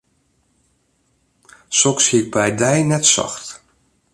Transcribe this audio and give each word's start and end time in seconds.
Soks 1.79 2.05
hie 2.09 2.21
ik 2.23 2.29
by 2.33 2.47
dy 2.59 2.75
net 2.89 3.05
socht. 3.13 3.47